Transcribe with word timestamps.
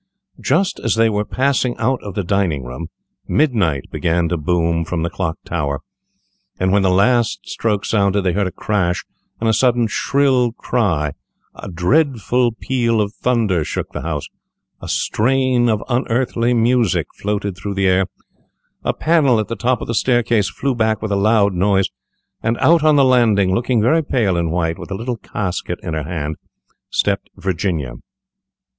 Just 0.39 0.79
as 0.79 0.95
they 0.95 1.11
were 1.11 1.23
passing 1.23 1.77
out 1.77 2.01
of 2.01 2.15
the 2.15 2.23
dining 2.23 2.63
room, 2.65 2.87
midnight 3.27 3.83
began 3.91 4.27
to 4.29 4.35
boom 4.37 4.83
from 4.83 5.03
the 5.03 5.11
clock 5.11 5.37
tower, 5.45 5.81
and 6.59 6.71
when 6.71 6.81
the 6.81 6.89
last 6.89 7.47
stroke 7.47 7.85
sounded 7.85 8.23
they 8.23 8.31
heard 8.33 8.47
a 8.47 8.51
crash 8.51 9.03
and 9.39 9.47
a 9.47 9.53
sudden 9.53 9.85
shrill 9.85 10.53
cry; 10.53 11.11
a 11.53 11.69
dreadful 11.69 12.51
peal 12.51 12.99
of 12.99 13.13
thunder 13.13 13.63
shook 13.63 13.91
the 13.91 14.01
house, 14.01 14.25
a 14.81 14.87
strain 14.87 15.69
of 15.69 15.83
unearthly 15.87 16.51
music 16.55 17.05
floated 17.15 17.55
through 17.55 17.75
the 17.75 17.85
air, 17.85 18.07
a 18.83 18.93
panel 18.95 19.39
at 19.39 19.49
the 19.49 19.55
top 19.55 19.81
of 19.81 19.87
the 19.87 19.93
staircase 19.93 20.49
flew 20.49 20.73
back 20.73 21.03
with 21.03 21.11
a 21.11 21.15
loud 21.15 21.53
noise, 21.53 21.89
and 22.41 22.57
out 22.57 22.83
on 22.83 22.95
the 22.95 23.05
landing, 23.05 23.53
looking 23.53 23.79
very 23.83 24.03
pale 24.03 24.35
and 24.35 24.51
white, 24.51 24.79
with 24.79 24.89
a 24.89 24.95
little 24.95 25.17
casket 25.17 25.77
in 25.83 25.93
her 25.93 26.05
hand, 26.05 26.37
stepped 26.89 27.29
Virginia. 27.37 27.93